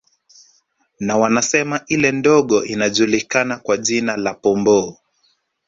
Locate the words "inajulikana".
2.65-3.57